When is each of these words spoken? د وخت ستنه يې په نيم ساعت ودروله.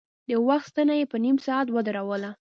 د 0.29 0.31
وخت 0.47 0.67
ستنه 0.71 0.93
يې 0.99 1.05
په 1.11 1.17
نيم 1.23 1.37
ساعت 1.45 1.67
ودروله. 1.71 2.31